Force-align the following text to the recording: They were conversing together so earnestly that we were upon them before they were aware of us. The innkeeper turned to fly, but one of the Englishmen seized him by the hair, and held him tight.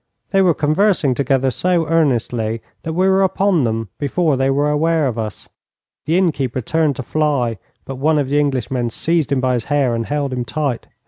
They 0.31 0.41
were 0.41 0.55
conversing 0.55 1.13
together 1.13 1.51
so 1.51 1.85
earnestly 1.87 2.63
that 2.81 2.93
we 2.93 3.07
were 3.07 3.21
upon 3.21 3.65
them 3.65 3.89
before 3.99 4.35
they 4.35 4.49
were 4.49 4.67
aware 4.71 5.05
of 5.05 5.19
us. 5.19 5.47
The 6.07 6.17
innkeeper 6.17 6.59
turned 6.61 6.95
to 6.95 7.03
fly, 7.03 7.59
but 7.85 7.97
one 7.97 8.17
of 8.17 8.27
the 8.29 8.39
Englishmen 8.39 8.89
seized 8.89 9.31
him 9.31 9.39
by 9.39 9.59
the 9.59 9.67
hair, 9.67 9.93
and 9.93 10.07
held 10.07 10.33
him 10.33 10.43
tight. 10.43 10.87